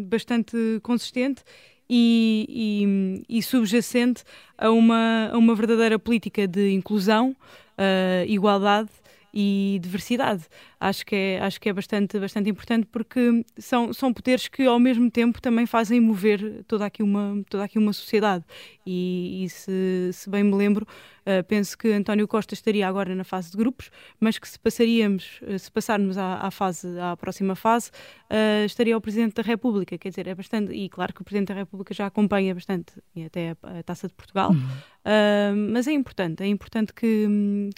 bastante 0.09 0.57
consistente 0.83 1.45
e, 1.89 3.23
e, 3.29 3.39
e, 3.39 3.43
subjacente 3.43 4.25
a 4.59 4.71
uma, 4.71 5.31
a 5.33 5.39
uma 5.39 5.55
verdadeira 5.55 5.97
política 5.97 6.49
de 6.49 6.73
inclusão, 6.73 7.37
uh, 7.79 8.27
igualdade 8.27 8.91
e 9.35 9.81
diversidade. 9.83 10.45
Acho 10.79 11.05
que 11.05 11.17
é, 11.17 11.41
acho 11.41 11.61
que 11.61 11.69
é 11.69 11.73
bastante, 11.73 12.19
bastante 12.21 12.49
importante 12.49 12.87
porque 12.87 13.45
são, 13.59 13.93
são 13.93 14.13
poderes 14.13 14.47
que 14.47 14.65
ao 14.65 14.79
mesmo 14.79 15.11
tempo 15.11 15.43
também 15.43 15.67
fazem 15.67 16.01
mover 16.01 16.63
toda 16.69 16.87
aqui 16.87 17.03
uma, 17.03 17.43
toda 17.51 17.65
aqui 17.65 17.77
uma 17.77 17.93
sociedade. 17.93 18.45
E, 18.87 19.45
e 19.45 19.49
se, 19.49 20.11
se 20.13 20.31
bem 20.31 20.45
me 20.45 20.55
lembro, 20.55 20.87
uh, 21.27 21.43
penso 21.49 21.77
que 21.77 21.91
António 21.91 22.29
Costa 22.29 22.55
estaria 22.55 22.87
agora 22.87 23.13
na 23.15 23.25
fase 23.25 23.51
de 23.51 23.57
grupos, 23.57 23.91
mas 24.21 24.39
que 24.39 24.49
se 24.49 24.59
passaríamos, 24.59 25.41
uh, 25.43 25.59
se 25.59 25.71
passarmos 25.71 26.17
à, 26.17 26.47
à, 26.47 26.51
fase, 26.53 26.87
à 27.01 27.17
próxima 27.17 27.57
fase, 27.57 27.91
uh, 28.31 28.65
estaria 28.65 28.97
o 28.97 29.01
Presidente 29.01 29.35
da 29.35 29.43
República. 29.43 29.99
Quer 29.99 30.11
dizer, 30.11 30.29
é 30.29 30.35
bastante, 30.35 30.73
e 30.73 30.89
claro 30.89 31.13
que 31.13 31.23
o 31.23 31.25
Presidente 31.25 31.49
da 31.49 31.55
República 31.55 31.93
já 31.93 32.07
acompanha 32.07 32.55
bastante, 32.55 32.93
e 33.17 33.25
até 33.25 33.57
a, 33.63 33.79
a 33.81 33.83
Taça 33.83 34.07
de 34.07 34.15
Portugal, 34.15 34.53
uhum. 34.53 35.73
mas 35.73 35.89
é 35.89 35.93
importante, 35.93 36.43
é 36.43 36.47
importante 36.47 36.93
que, 36.93 37.27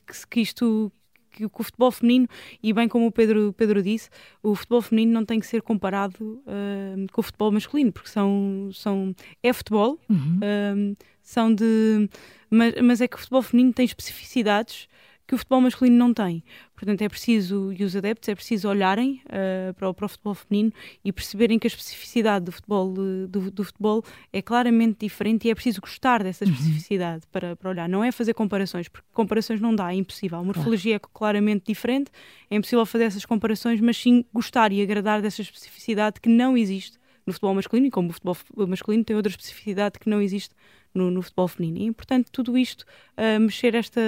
que, 0.06 0.26
que 0.28 0.40
isto 0.40 0.92
que, 1.36 1.44
o 1.44 1.62
futebol 1.62 1.90
feminino, 1.90 2.28
e 2.62 2.72
bem 2.72 2.88
como 2.88 3.06
o 3.06 3.12
Pedro, 3.12 3.52
Pedro 3.52 3.82
disse, 3.82 4.08
o 4.42 4.54
futebol 4.54 4.80
feminino 4.80 5.12
não 5.12 5.24
tem 5.24 5.38
que 5.38 5.46
ser 5.46 5.62
comparado 5.62 6.42
uh, 6.46 7.12
com 7.12 7.20
o 7.20 7.24
futebol 7.24 7.52
masculino, 7.52 7.92
porque 7.92 8.08
são, 8.08 8.70
são 8.72 9.14
é 9.42 9.52
futebol, 9.52 9.98
uhum. 10.08 10.38
uh, 10.38 10.96
são 11.22 11.54
de. 11.54 12.08
Mas, 12.50 12.74
mas 12.82 13.00
é 13.00 13.08
que 13.08 13.16
o 13.16 13.18
futebol 13.18 13.42
feminino 13.42 13.72
tem 13.72 13.84
especificidades 13.84 14.88
que 15.26 15.34
o 15.34 15.38
futebol 15.38 15.60
masculino 15.60 15.96
não 15.96 16.14
tem. 16.14 16.42
Portanto, 16.76 17.00
é 17.00 17.08
preciso, 17.08 17.72
e 17.72 17.82
os 17.82 17.96
adeptos, 17.96 18.28
é 18.28 18.34
preciso 18.34 18.68
olharem 18.68 19.22
uh, 19.24 19.72
para, 19.74 19.88
o, 19.88 19.94
para, 19.94 20.04
o, 20.04 20.08
futebol 20.08 20.34
feminino 20.34 20.72
e 21.02 21.10
perceberem 21.10 21.58
que 21.58 21.66
a 21.66 21.68
especificidade 21.68 22.44
do 22.44 22.52
futebol, 22.52 22.92
do, 22.92 23.50
do, 23.50 23.64
futebol 23.64 24.04
é 24.30 24.42
claramente 24.42 24.98
diferente 25.00 25.48
e 25.48 25.50
é 25.50 25.54
preciso 25.54 25.80
gostar 25.80 26.22
dessa 26.22 26.44
uhum. 26.44 26.50
especificidade 26.50 27.24
uhum. 27.24 27.30
para, 27.32 27.56
para 27.56 27.70
olhar. 27.70 27.88
Não 27.88 28.04
é 28.04 28.12
fazer 28.12 28.34
comparações, 28.34 28.88
porque 28.88 29.06
comparações 29.14 29.58
não 29.58 29.74
dá, 29.74 29.90
é 29.90 29.96
impossível. 29.96 30.38
A 30.38 30.44
morfologia 30.44 31.00
claro. 31.00 31.10
é 31.14 31.18
claramente 31.18 31.64
diferente, 31.66 32.10
é 32.50 32.56
impossível 32.56 32.84
fazer 32.84 33.04
essas 33.04 33.24
comparações, 33.24 33.80
mas 33.80 33.96
sim 33.96 34.22
gostar 34.32 34.70
e 34.70 34.82
agradar 34.82 35.22
dessa 35.22 35.40
especificidade 35.40 36.20
que 36.20 36.28
não 36.28 36.58
existe 36.58 36.98
no 37.26 37.32
futebol 37.32 37.54
masculino 37.54 37.88
e 37.88 37.90
como 37.90 38.10
o 38.10 38.12
futebol 38.12 38.36
masculino 38.68 39.04
tem 39.04 39.16
outra 39.16 39.30
especificidade 39.30 39.98
que 39.98 40.08
não 40.08 40.22
existe 40.22 40.54
no, 40.94 41.10
no 41.10 41.20
futebol 41.22 41.48
feminino. 41.48 41.78
E 41.78 41.82
é 41.82 41.86
importante 41.86 42.30
tudo 42.30 42.56
isto 42.56 42.82
uh, 43.16 43.40
mexer 43.40 43.74
esta, 43.74 44.00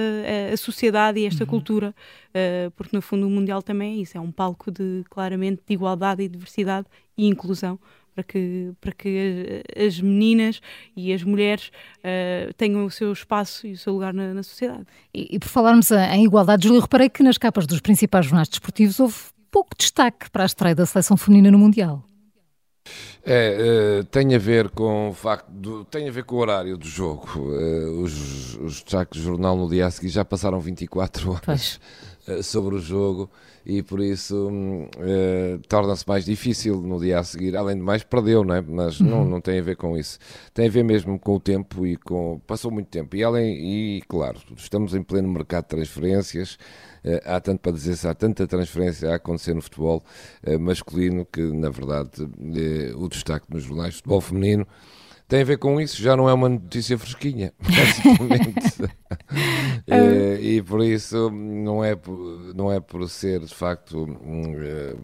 a 0.52 0.56
sociedade 0.56 1.20
e 1.20 1.26
esta 1.26 1.44
uhum. 1.44 1.50
cultura, 1.50 1.94
uh, 2.30 2.70
porque 2.72 2.96
no 2.96 3.02
fundo 3.02 3.26
o 3.26 3.30
Mundial 3.30 3.62
também 3.62 3.98
é 3.98 4.02
isso, 4.02 4.16
é 4.16 4.20
um 4.20 4.32
palco 4.32 4.70
de 4.70 5.04
claramente 5.10 5.62
de 5.66 5.74
igualdade 5.74 6.22
e 6.22 6.28
diversidade 6.28 6.86
e 7.16 7.26
inclusão 7.26 7.78
para 8.14 8.24
que, 8.24 8.72
para 8.80 8.92
que 8.92 9.62
as 9.76 10.00
meninas 10.00 10.60
e 10.96 11.12
as 11.12 11.22
mulheres 11.22 11.70
uh, 11.98 12.52
tenham 12.54 12.84
o 12.84 12.90
seu 12.90 13.12
espaço 13.12 13.64
e 13.66 13.72
o 13.72 13.78
seu 13.78 13.92
lugar 13.92 14.12
na, 14.12 14.34
na 14.34 14.42
sociedade. 14.42 14.84
E, 15.14 15.36
e, 15.36 15.38
por 15.38 15.48
falarmos 15.48 15.90
em 15.90 16.24
igualdade, 16.24 16.66
Júlio, 16.66 16.80
reparei 16.80 17.08
que 17.08 17.22
nas 17.22 17.38
capas 17.38 17.66
dos 17.66 17.80
principais 17.80 18.26
jornais 18.26 18.48
desportivos 18.48 18.98
houve 18.98 19.14
pouco 19.50 19.70
destaque 19.78 20.30
para 20.30 20.42
a 20.42 20.46
estreia 20.46 20.74
da 20.74 20.84
seleção 20.84 21.16
feminina 21.16 21.50
no 21.50 21.58
Mundial. 21.58 22.07
É, 23.24 24.00
uh, 24.00 24.04
tem 24.04 24.34
a 24.34 24.38
ver 24.38 24.70
com 24.70 25.10
o 25.10 25.12
facto 25.12 25.50
do, 25.50 25.84
tem 25.84 26.08
a 26.08 26.12
ver 26.12 26.24
com 26.24 26.36
o 26.36 26.38
horário 26.38 26.76
do 26.78 26.86
jogo. 26.86 27.28
Uh, 27.36 28.00
os, 28.02 28.54
os 28.56 28.82
destaques 28.82 29.20
do 29.20 29.24
jornal 29.26 29.56
no 29.56 29.68
dia 29.68 29.86
a 29.86 29.90
seguir 29.90 30.08
já 30.08 30.24
passaram 30.24 30.58
24 30.60 31.30
horas 31.30 31.80
uh, 32.26 32.42
sobre 32.42 32.76
o 32.76 32.78
jogo 32.78 33.30
e 33.68 33.82
por 33.82 34.00
isso 34.00 34.48
uh, 34.48 35.58
torna-se 35.68 36.08
mais 36.08 36.24
difícil 36.24 36.80
no 36.80 36.98
dia 36.98 37.18
a 37.18 37.22
seguir. 37.22 37.54
Além 37.54 37.76
de 37.76 37.82
mais, 37.82 38.02
perdeu, 38.02 38.42
não 38.42 38.54
é? 38.54 38.62
Mas 38.62 38.98
uhum. 38.98 39.06
não, 39.08 39.24
não 39.26 39.40
tem 39.42 39.58
a 39.58 39.62
ver 39.62 39.76
com 39.76 39.96
isso. 39.96 40.18
Tem 40.54 40.68
a 40.68 40.70
ver 40.70 40.82
mesmo 40.82 41.18
com 41.18 41.34
o 41.34 41.40
tempo 41.40 41.86
e 41.86 41.94
com. 41.96 42.40
Passou 42.46 42.70
muito 42.70 42.86
tempo. 42.86 43.14
E, 43.14 43.22
além, 43.22 43.98
e 43.98 44.02
claro, 44.08 44.38
estamos 44.56 44.94
em 44.94 45.02
pleno 45.02 45.28
mercado 45.28 45.64
de 45.64 45.68
transferências. 45.68 46.58
Uh, 47.04 47.20
há 47.24 47.40
tanto 47.40 47.60
para 47.60 47.72
dizer, 47.72 48.08
há 48.08 48.14
tanta 48.14 48.46
transferência 48.46 49.10
a 49.10 49.16
acontecer 49.16 49.54
no 49.54 49.62
futebol 49.62 50.02
uh, 50.46 50.58
masculino 50.58 51.24
que, 51.24 51.40
na 51.40 51.70
verdade, 51.70 52.10
o 52.96 53.08
destaque 53.08 53.46
nos 53.48 53.62
jornais 53.62 53.90
de 53.90 53.96
futebol 53.96 54.20
feminino 54.20 54.66
tem 55.28 55.42
a 55.42 55.44
ver 55.44 55.58
com 55.58 55.78
isso, 55.78 56.00
já 56.02 56.16
não 56.16 56.26
é 56.26 56.32
uma 56.32 56.48
notícia 56.48 56.96
fresquinha, 56.96 57.52
basicamente. 57.60 58.94
É, 59.86 60.34
e 60.40 60.62
por 60.62 60.82
isso 60.82 61.30
não 61.30 61.84
é, 61.84 61.96
não 62.54 62.72
é 62.72 62.80
por 62.80 63.08
ser 63.08 63.40
de 63.40 63.54
facto, 63.54 64.06
eh, 64.24 64.96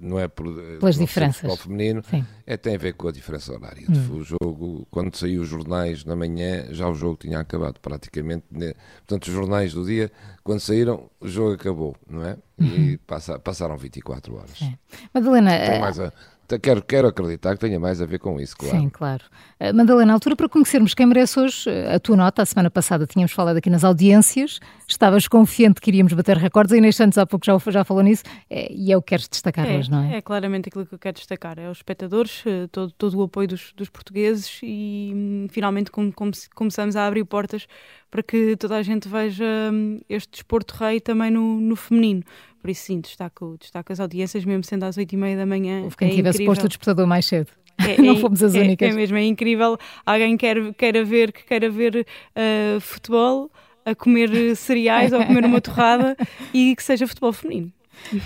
não 0.00 0.18
é 0.18 0.28
por 0.28 0.46
pelas 0.78 0.96
diferenças 0.96 1.60
feminino, 1.60 2.02
Sim. 2.08 2.24
é 2.46 2.56
tem 2.56 2.74
a 2.74 2.78
ver 2.78 2.94
com 2.94 3.08
a 3.08 3.12
diferença 3.12 3.52
horária. 3.52 3.86
Hum. 3.88 4.16
O 4.18 4.22
jogo, 4.24 4.86
quando 4.90 5.14
saiu 5.16 5.42
os 5.42 5.48
jornais 5.48 6.04
na 6.04 6.16
manhã, 6.16 6.66
já 6.70 6.88
o 6.88 6.94
jogo 6.94 7.16
tinha 7.16 7.38
acabado 7.38 7.78
praticamente. 7.80 8.44
Né? 8.50 8.74
Portanto, 9.06 9.28
os 9.28 9.32
jornais 9.32 9.72
do 9.72 9.84
dia, 9.84 10.10
quando 10.42 10.60
saíram, 10.60 11.10
o 11.20 11.28
jogo 11.28 11.54
acabou, 11.54 11.96
não 12.08 12.24
é? 12.24 12.36
E 12.58 12.64
uhum. 12.64 12.98
passa, 13.06 13.38
passaram 13.38 13.76
24 13.76 14.34
horas. 14.36 14.62
É. 14.62 14.74
Madalena, 15.14 15.58
tem 15.58 15.80
mais 15.80 15.98
a, 15.98 16.12
Quero, 16.58 16.82
quero 16.82 17.08
acreditar 17.08 17.54
que 17.54 17.60
tenha 17.60 17.78
mais 17.78 18.00
a 18.00 18.06
ver 18.06 18.18
com 18.18 18.40
isso, 18.40 18.56
claro. 18.56 18.78
Sim, 18.78 18.88
claro. 18.88 19.22
Uh, 19.60 19.74
Madalena, 19.74 20.12
altura 20.12 20.36
para 20.36 20.48
conhecermos 20.48 20.94
quem 20.94 21.06
merece 21.06 21.38
hoje 21.38 21.68
eh, 21.68 21.94
a 21.94 22.00
tua 22.00 22.16
nota. 22.16 22.42
A 22.42 22.46
semana 22.46 22.70
passada 22.70 23.06
tínhamos 23.06 23.32
falado 23.32 23.56
aqui 23.56 23.68
nas 23.68 23.84
audiências, 23.84 24.60
estavas 24.88 25.28
confiante 25.28 25.80
que 25.80 25.90
iríamos 25.90 26.12
bater 26.12 26.36
recordes, 26.36 26.74
e 26.74 26.80
neste 26.80 26.98
Santos 26.98 27.18
há 27.18 27.26
pouco 27.26 27.44
já, 27.44 27.56
já 27.70 27.84
falou 27.84 28.02
nisso, 28.02 28.22
é, 28.48 28.72
e 28.72 28.92
é 28.92 28.96
o 28.96 29.02
que 29.02 29.10
queres 29.10 29.28
destacar 29.28 29.68
é, 29.68 29.78
hoje, 29.78 29.90
não 29.90 30.02
é? 30.02 30.16
É 30.16 30.20
claramente 30.22 30.68
aquilo 30.68 30.86
que 30.86 30.94
eu 30.94 30.98
quero 30.98 31.16
destacar, 31.16 31.58
é 31.58 31.70
os 31.70 31.78
espectadores, 31.78 32.44
todo, 32.70 32.92
todo 32.92 33.18
o 33.18 33.22
apoio 33.22 33.48
dos, 33.48 33.72
dos 33.76 33.88
portugueses 33.88 34.60
e 34.62 35.12
hum, 35.14 35.46
finalmente 35.50 35.90
com, 35.90 36.10
com, 36.12 36.30
começamos 36.54 36.96
a 36.96 37.06
abrir 37.06 37.24
portas 37.24 37.66
para 38.10 38.22
que 38.22 38.56
toda 38.56 38.76
a 38.76 38.82
gente 38.82 39.08
veja 39.08 39.44
hum, 39.72 40.00
este 40.08 40.30
desporto 40.32 40.74
rei 40.74 41.00
também 41.00 41.30
no, 41.30 41.60
no 41.60 41.76
feminino. 41.76 42.22
Por 42.60 42.70
isso, 42.70 42.84
sim, 42.84 43.00
destaco, 43.00 43.56
destaco 43.58 43.92
as 43.92 44.00
audiências, 44.00 44.44
mesmo 44.44 44.62
sendo 44.64 44.84
às 44.84 44.96
8 44.96 45.12
e 45.12 45.16
meia 45.16 45.36
da 45.36 45.46
manhã. 45.46 45.82
Houve 45.82 45.96
quem 45.96 46.08
é 46.08 46.14
tivesse 46.14 46.44
posto 46.44 46.64
o 46.64 46.68
despertador 46.68 47.06
mais 47.06 47.24
cedo. 47.24 47.50
É, 47.78 47.96
não 48.02 48.14
é, 48.14 48.16
fomos 48.16 48.42
as 48.42 48.54
únicas. 48.54 48.88
É, 48.88 48.92
é, 48.92 48.94
mesmo, 48.94 49.16
é 49.16 49.24
incrível. 49.24 49.78
Alguém 50.04 50.36
quer, 50.36 50.74
queira 50.74 51.02
ver, 51.04 51.32
que 51.32 51.44
queira 51.44 51.70
ver 51.70 52.06
uh, 52.36 52.80
futebol, 52.80 53.50
a 53.84 53.94
comer 53.94 54.54
cereais 54.56 55.12
ou 55.12 55.20
a 55.20 55.26
comer 55.26 55.44
uma 55.44 55.60
torrada 55.62 56.16
e 56.52 56.76
que 56.76 56.82
seja 56.82 57.06
futebol 57.06 57.32
feminino. 57.32 57.72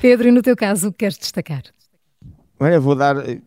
Pedro, 0.01 0.29
e 0.29 0.31
no 0.33 0.43
teu 0.43 0.57
caso, 0.57 0.89
o 0.89 0.93
que 0.93 0.99
queres 0.99 1.19
destacar? 1.19 1.63
Olha, 2.65 2.81
vou 2.81 2.95
dar, 2.95 3.19
eh, 3.29 3.43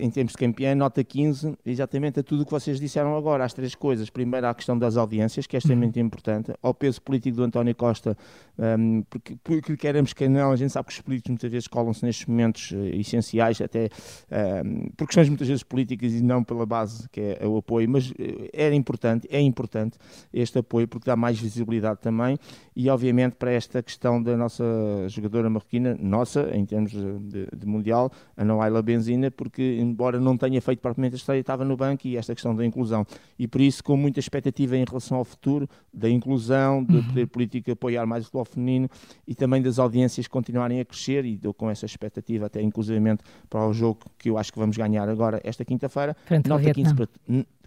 em 0.00 0.10
termos 0.10 0.32
de 0.32 0.38
campeã, 0.38 0.74
nota 0.74 1.04
15, 1.04 1.56
exatamente 1.64 2.18
a 2.18 2.22
tudo 2.24 2.42
o 2.42 2.44
que 2.44 2.50
vocês 2.50 2.80
disseram 2.80 3.16
agora, 3.16 3.44
as 3.44 3.54
três 3.54 3.76
coisas. 3.76 4.10
Primeiro, 4.10 4.44
a 4.44 4.52
questão 4.52 4.76
das 4.76 4.96
audiências, 4.96 5.46
que 5.46 5.54
é 5.54 5.58
extremamente 5.58 6.00
importante, 6.00 6.52
ao 6.60 6.74
peso 6.74 7.00
político 7.00 7.36
do 7.36 7.44
António 7.44 7.72
Costa, 7.76 8.18
um, 8.58 8.64
ehm, 8.64 9.02
porque, 9.08 9.36
porque 9.36 9.76
queremos 9.76 10.12
que 10.12 10.28
não, 10.28 10.50
a 10.50 10.56
gente 10.56 10.72
sabe 10.72 10.88
que 10.88 10.94
os 10.94 11.00
políticos 11.00 11.30
muitas 11.30 11.48
vezes 11.48 11.68
colam-se 11.68 12.04
nestes 12.04 12.26
momentos 12.26 12.72
uh, 12.72 12.86
essenciais, 12.86 13.60
até 13.60 13.84
um, 13.84 14.36
ehm, 14.36 14.88
por 14.96 15.06
questões 15.06 15.28
muitas 15.28 15.46
vezes 15.46 15.62
políticas 15.62 16.12
e 16.12 16.20
não 16.20 16.42
pela 16.42 16.66
base, 16.66 17.08
que 17.10 17.20
é 17.40 17.46
o 17.46 17.58
apoio, 17.58 17.88
mas 17.88 18.10
uh, 18.10 18.14
era 18.52 18.74
importante, 18.74 19.28
é 19.30 19.40
importante 19.40 19.96
este 20.34 20.58
apoio, 20.58 20.88
porque 20.88 21.06
dá 21.06 21.14
mais 21.14 21.38
visibilidade 21.38 22.00
também, 22.00 22.36
e 22.74 22.90
obviamente 22.90 23.36
para 23.36 23.52
esta 23.52 23.80
questão 23.80 24.20
da 24.20 24.36
nossa 24.36 24.64
jogadora 25.06 25.48
marroquina, 25.48 25.96
nossa, 26.00 26.50
em 26.52 26.66
termos 26.66 26.90
de, 26.90 27.46
de 27.56 27.64
mundial, 27.64 28.10
a 28.36 28.44
não 28.44 28.55
Ayla 28.62 28.82
Benzina, 28.82 29.30
porque 29.30 29.78
embora 29.80 30.20
não 30.20 30.36
tenha 30.36 30.60
feito 30.60 30.80
propriamente 30.80 31.14
a 31.14 31.16
estreia, 31.16 31.40
estava 31.40 31.64
no 31.64 31.76
banco 31.76 32.06
e 32.06 32.16
esta 32.16 32.34
questão 32.34 32.54
da 32.54 32.64
inclusão. 32.64 33.06
E 33.38 33.46
por 33.46 33.60
isso, 33.60 33.82
com 33.82 33.96
muita 33.96 34.20
expectativa 34.20 34.76
em 34.76 34.84
relação 34.84 35.18
ao 35.18 35.24
futuro, 35.24 35.68
da 35.92 36.08
inclusão, 36.08 36.82
do 36.82 36.98
uhum. 36.98 37.04
poder 37.04 37.26
político 37.26 37.70
apoiar 37.70 38.06
mais 38.06 38.22
o 38.22 38.26
futebol 38.26 38.44
feminino 38.44 38.88
e 39.26 39.34
também 39.34 39.62
das 39.62 39.78
audiências 39.78 40.26
continuarem 40.26 40.80
a 40.80 40.84
crescer 40.84 41.24
e 41.24 41.36
dou 41.36 41.54
com 41.54 41.70
essa 41.70 41.86
expectativa 41.86 42.46
até 42.46 42.62
inclusivamente 42.62 43.22
para 43.48 43.66
o 43.66 43.72
jogo 43.72 44.00
que 44.18 44.30
eu 44.30 44.38
acho 44.38 44.52
que 44.52 44.58
vamos 44.58 44.76
ganhar 44.76 45.08
agora 45.08 45.40
esta 45.44 45.64
quinta-feira. 45.64 46.16
Nota 46.46 46.72
15 46.72 46.94
para, 46.94 47.08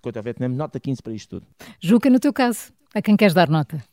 quanto 0.02 0.18
ao 0.18 0.24
Vietnã, 0.24 0.48
nota 0.48 0.80
15 0.80 1.02
para 1.02 1.14
isto 1.14 1.40
tudo. 1.40 1.48
Juca, 1.80 2.10
no 2.10 2.20
teu 2.20 2.34
caso, 2.34 2.72
a 2.94 3.02
quem 3.02 3.16
queres 3.16 3.34
dar 3.34 3.50
nota? 3.50 3.84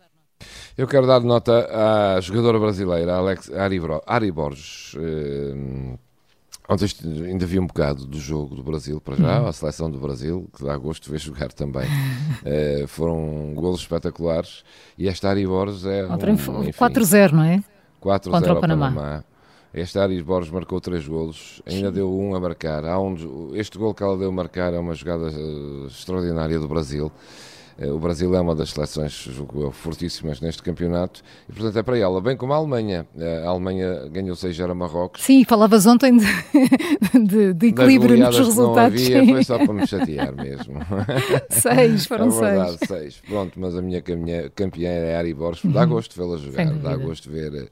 Eu 0.76 0.86
quero 0.86 1.06
dar 1.06 1.20
nota 1.20 1.66
à 1.70 2.20
jogadora 2.20 2.58
brasileira, 2.58 3.14
Alex 3.14 3.50
Ari, 3.50 3.80
Ari 4.06 4.30
Borges, 4.30 4.94
eh, 4.98 5.96
Ontem 6.68 6.88
ainda 7.28 7.46
vi 7.46 7.60
um 7.60 7.66
bocado 7.66 8.06
do 8.06 8.18
jogo 8.18 8.56
do 8.56 8.62
Brasil 8.62 9.00
para 9.00 9.16
já, 9.16 9.40
uhum. 9.40 9.46
a 9.46 9.52
seleção 9.52 9.90
do 9.90 9.98
Brasil, 9.98 10.50
que 10.56 10.64
dá 10.64 10.76
gosto 10.76 11.04
de 11.04 11.10
ver 11.10 11.18
jogar 11.18 11.52
também. 11.52 11.86
uh, 11.86 12.86
foram 12.88 13.52
golos 13.54 13.80
espetaculares 13.80 14.64
e 14.98 15.08
esta 15.08 15.28
Ari 15.28 15.46
Borges 15.46 15.84
é. 15.84 16.04
Um, 16.06 16.16
4-0, 16.16 17.32
não 17.32 17.42
é? 17.44 17.62
4-0 18.02 18.30
Contra 18.30 18.52
o 18.54 18.60
Panamá. 18.60 18.90
Panamá. 18.90 19.24
Este 19.76 19.98
Aris 19.98 20.22
Borges 20.22 20.50
marcou 20.50 20.80
três 20.80 21.06
golos, 21.06 21.60
ainda 21.66 21.88
Sim. 21.88 21.94
deu 21.94 22.10
um 22.10 22.34
a 22.34 22.40
marcar. 22.40 22.82
Há 22.86 22.98
um, 22.98 23.50
este 23.54 23.76
gol 23.76 23.92
que 23.92 24.02
ela 24.02 24.16
deu 24.16 24.30
a 24.30 24.32
marcar 24.32 24.72
é 24.72 24.78
uma 24.78 24.94
jogada 24.94 25.28
uh, 25.28 25.86
extraordinária 25.86 26.58
do 26.58 26.66
Brasil. 26.66 27.12
Eh, 27.78 27.90
o 27.90 27.98
Brasil 27.98 28.34
é 28.34 28.40
uma 28.40 28.54
das 28.54 28.70
seleções 28.70 29.12
julgo 29.12 29.70
fortíssimas 29.70 30.40
neste 30.40 30.62
campeonato 30.62 31.22
e, 31.48 31.52
portanto, 31.52 31.78
é 31.78 31.82
para 31.82 31.98
ela. 31.98 32.20
Bem 32.20 32.36
como 32.36 32.52
a 32.52 32.56
Alemanha. 32.56 33.06
Eh, 33.18 33.42
a 33.44 33.50
Alemanha 33.50 34.08
ganhou 34.08 34.34
6-0 34.34 34.70
a 34.70 34.74
Marrocos. 34.74 35.22
Sim, 35.22 35.44
falavas 35.44 35.86
ontem 35.86 36.16
de, 36.16 36.26
de, 37.26 37.54
de 37.54 37.66
equilíbrio 37.66 38.16
nos 38.18 38.38
resultados. 38.38 39.00
Que 39.00 39.10
não 39.10 39.20
havia, 39.20 39.34
foi 39.34 39.44
só 39.44 39.58
para 39.58 39.72
me 39.72 39.86
chatear 39.86 40.34
mesmo. 40.34 40.74
seis, 41.50 42.06
foram 42.06 42.28
é 42.28 42.30
verdade, 42.30 42.78
seis. 42.78 42.88
seis. 42.88 43.22
Pronto, 43.26 43.60
mas 43.60 43.76
a 43.76 43.82
minha 43.82 44.02
campeã 44.54 44.88
é 44.88 45.16
Ari 45.16 45.34
Borges. 45.34 45.70
Dá 45.70 45.82
uhum. 45.82 45.90
gosto 45.90 46.16
vê-la 46.16 46.36
jogar, 46.38 46.72
dá 46.74 46.96
gosto 46.96 47.30
ver 47.30 47.52
uh, 47.52 47.68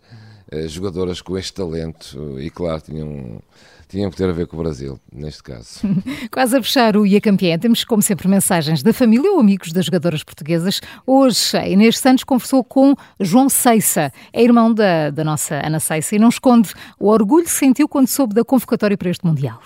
jogadoras 0.67 1.21
com 1.21 1.37
este 1.37 1.55
talento 1.55 2.41
e, 2.41 2.51
claro, 2.51 2.81
tinham 2.83 3.41
tinham 3.89 4.11
que 4.11 4.17
ter 4.17 4.29
a 4.29 4.33
ver 4.33 4.47
com 4.47 4.57
o 4.57 4.61
Brasil, 4.61 4.99
neste 5.13 5.43
caso. 5.43 5.81
Quase 6.33 6.57
a 6.57 6.63
fechar 6.63 6.97
o 6.97 7.07
Ia 7.07 7.21
Campeã, 7.21 7.59
temos 7.59 7.85
como 7.85 8.03
sempre 8.03 8.27
mensagens 8.27 8.83
da 8.83 8.93
família 8.93 9.31
ou 9.31 9.39
amigos 9.39 9.73
das 9.73 9.87
jogadoras 9.87 10.25
portuguesas. 10.25 10.81
Hoje, 11.07 11.57
a 11.57 11.69
Inês 11.69 11.99
Santos 11.99 12.25
conversou 12.25 12.65
com 12.65 12.95
João 13.21 13.49
Seissa, 13.49 14.11
é 14.33 14.43
irmão 14.43 14.73
da, 14.73 15.11
da 15.11 15.23
nossa 15.23 15.65
Ana 15.65 15.79
Seissa, 15.79 16.17
e 16.17 16.19
não 16.19 16.29
esconde 16.29 16.73
o 16.99 17.09
orgulho 17.09 17.45
que 17.45 17.51
sentiu 17.51 17.89
quando 17.89 18.09
soube 18.09 18.35
da 18.35 18.45
convocatória 18.45 18.99
para 18.99 19.11
este 19.11 19.25
Mundial. 19.25 19.61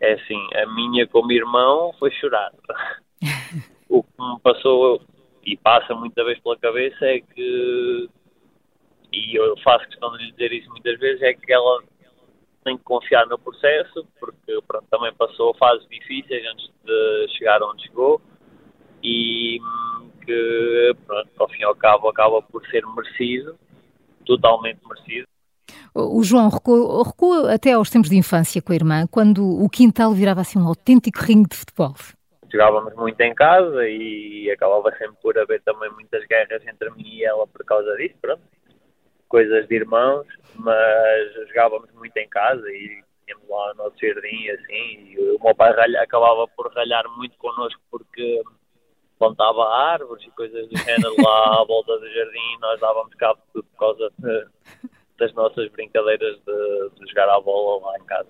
É 0.00 0.14
assim, 0.14 0.40
a 0.56 0.66
minha 0.74 1.06
como 1.06 1.32
irmão 1.32 1.92
foi 1.98 2.10
chorar. 2.12 2.50
o 3.88 4.02
que 4.02 4.10
me 4.18 4.40
passou 4.42 5.00
e 5.44 5.56
passa 5.56 5.94
muita 5.94 6.24
vez 6.24 6.38
pela 6.40 6.58
cabeça 6.58 7.04
é 7.04 7.20
que, 7.20 8.08
e 9.12 9.36
eu 9.36 9.56
faço 9.58 9.86
questão 9.88 10.10
de 10.16 10.24
lhe 10.24 10.32
dizer 10.32 10.52
isso 10.52 10.70
muitas 10.70 10.98
vezes, 10.98 11.22
é 11.22 11.34
que 11.34 11.52
ela 11.52 11.82
tem 12.64 12.76
que 12.78 12.84
confiar 12.84 13.26
no 13.26 13.38
processo, 13.38 14.06
porque 14.18 14.58
pronto, 14.66 14.86
também 14.90 15.12
passou 15.14 15.54
fases 15.54 15.86
difíceis 15.88 16.44
antes 16.52 16.70
de 16.84 17.28
chegar 17.36 17.62
onde 17.62 17.82
chegou 17.86 18.20
e 19.02 19.58
que, 20.24 20.96
pronto, 21.06 21.30
ao 21.38 21.48
fim 21.48 21.60
e 21.60 21.64
ao 21.64 21.74
cabo, 21.74 22.08
acaba 22.08 22.40
por 22.40 22.64
ser 22.68 22.84
merecido, 22.86 23.58
totalmente 24.24 24.80
merecido. 24.86 25.26
O 25.94 26.22
João 26.22 26.48
recuou, 26.48 27.02
recuou 27.02 27.46
até 27.48 27.72
aos 27.72 27.90
tempos 27.90 28.08
de 28.08 28.16
infância 28.16 28.62
com 28.62 28.72
a 28.72 28.76
irmã, 28.76 29.06
quando 29.10 29.44
o 29.44 29.68
quintal 29.68 30.12
virava 30.12 30.40
assim 30.40 30.58
um 30.58 30.66
autêntico 30.66 31.18
ringue 31.20 31.50
de 31.50 31.56
futebol. 31.56 31.94
Jogávamos 32.50 32.94
muito 32.94 33.20
em 33.20 33.34
casa 33.34 33.88
e 33.88 34.50
acabava 34.50 34.90
sempre 34.92 35.16
por 35.20 35.36
haver 35.36 35.60
também 35.62 35.90
muitas 35.92 36.24
guerras 36.26 36.62
entre 36.66 36.90
mim 36.90 37.08
e 37.08 37.24
ela 37.24 37.46
por 37.46 37.64
causa 37.64 37.94
disso, 37.96 38.14
pronto 38.22 38.42
coisas 39.32 39.66
de 39.66 39.76
irmãos, 39.76 40.26
mas 40.56 41.48
jogávamos 41.48 41.90
muito 41.94 42.14
em 42.18 42.28
casa 42.28 42.68
e 42.68 43.02
tínhamos 43.24 43.48
lá 43.48 43.72
o 43.72 43.74
nosso 43.76 43.96
jardim 43.98 44.50
assim, 44.50 45.06
e 45.08 45.16
o 45.18 45.42
meu 45.42 45.54
pai 45.54 45.72
ralha, 45.72 46.02
acabava 46.02 46.46
por 46.48 46.70
ralhar 46.74 47.08
muito 47.16 47.34
connosco 47.38 47.80
porque 47.90 48.42
plantava 49.18 49.66
árvores 49.74 50.22
e 50.26 50.30
coisas 50.32 50.68
do 50.68 50.76
género 50.76 51.14
lá 51.24 51.62
à 51.62 51.64
volta 51.64 51.98
do 51.98 52.12
jardim, 52.12 52.58
nós 52.60 52.78
dávamos 52.78 53.14
cabo 53.14 53.40
tudo 53.54 53.64
por 53.64 53.78
causa 53.78 54.12
de, 54.18 54.46
das 55.18 55.32
nossas 55.32 55.70
brincadeiras 55.70 56.36
de, 56.44 56.90
de 57.00 57.08
jogar 57.08 57.30
a 57.30 57.40
bola 57.40 57.86
lá 57.86 57.98
em 57.98 58.04
casa. 58.04 58.28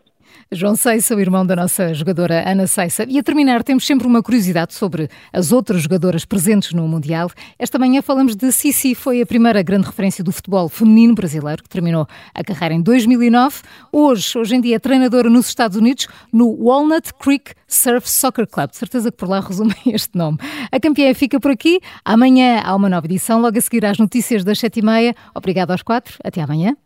João 0.50 0.76
Seissa, 0.76 1.14
o 1.14 1.20
irmão 1.20 1.44
da 1.44 1.56
nossa 1.56 1.94
jogadora 1.94 2.48
Ana 2.48 2.66
Seissa. 2.66 3.04
E 3.08 3.18
a 3.18 3.22
terminar, 3.22 3.62
temos 3.62 3.86
sempre 3.86 4.06
uma 4.06 4.22
curiosidade 4.22 4.74
sobre 4.74 5.08
as 5.32 5.52
outras 5.52 5.82
jogadoras 5.82 6.24
presentes 6.24 6.72
no 6.72 6.86
Mundial. 6.86 7.30
Esta 7.58 7.78
manhã 7.78 8.02
falamos 8.02 8.36
de 8.36 8.50
Sissi, 8.52 8.94
foi 8.94 9.20
a 9.20 9.26
primeira 9.26 9.62
grande 9.62 9.86
referência 9.86 10.22
do 10.22 10.32
futebol 10.32 10.68
feminino 10.68 11.14
brasileiro, 11.14 11.62
que 11.62 11.68
terminou 11.68 12.06
a 12.34 12.44
carreira 12.44 12.74
em 12.74 12.82
2009. 12.82 13.62
Hoje, 13.90 14.38
hoje 14.38 14.56
em 14.56 14.60
dia, 14.60 14.76
é 14.76 14.78
treinadora 14.78 15.30
nos 15.30 15.48
Estados 15.48 15.76
Unidos, 15.76 16.08
no 16.32 16.48
Walnut 16.62 17.12
Creek 17.14 17.52
Surf 17.66 18.08
Soccer 18.08 18.46
Club. 18.46 18.70
De 18.70 18.76
certeza 18.76 19.10
que 19.10 19.16
por 19.16 19.28
lá 19.28 19.40
resume 19.46 19.74
este 19.86 20.16
nome. 20.16 20.38
A 20.70 20.78
campeã 20.78 21.12
fica 21.14 21.40
por 21.40 21.50
aqui. 21.50 21.80
Amanhã 22.04 22.60
há 22.64 22.74
uma 22.74 22.88
nova 22.88 23.06
edição, 23.06 23.40
logo 23.40 23.56
a 23.56 23.60
seguir 23.60 23.84
às 23.84 23.98
notícias 23.98 24.44
das 24.44 24.58
sete 24.58 24.80
e 24.80 24.82
meia. 24.82 25.14
Obrigado 25.34 25.70
aos 25.70 25.82
quatro. 25.82 26.16
Até 26.22 26.40
amanhã. 26.40 26.76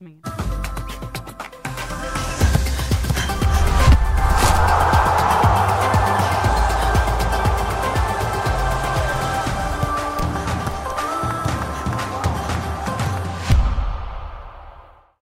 amanhã. 0.00 0.45